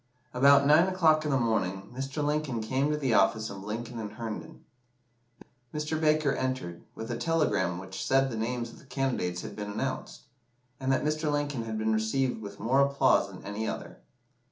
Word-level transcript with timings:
About 0.33 0.65
nine 0.65 0.87
o'clock 0.87 1.25
in 1.25 1.29
the 1.29 1.37
morning, 1.37 1.91
Mr. 1.93 2.25
Lincoln 2.25 2.59
came 2.59 2.89
to 2.89 2.97
the 2.97 3.13
office 3.13 3.51
of 3.51 3.63
Lincoln 3.63 3.99
and 3.99 4.13
Herndon. 4.13 4.65
Mr. 5.71 6.01
Baker 6.01 6.31
entered, 6.33 6.81
with 6.95 7.11
a 7.11 7.17
telegram 7.17 7.77
which 7.77 8.03
said 8.03 8.31
the 8.31 8.35
names 8.35 8.71
of 8.71 8.79
the 8.79 8.85
candidates 8.85 9.41
had 9.41 9.55
been 9.55 9.69
announced, 9.69 10.21
and 10.79 10.91
that 10.91 11.03
Mr. 11.03 11.31
Lincoln's 11.31 11.67
had 11.67 11.77
been 11.77 11.93
received 11.93 12.41
with 12.41 12.59
more 12.59 12.81
applause 12.81 13.29
than 13.31 13.43
any 13.45 13.67
other. 13.67 13.99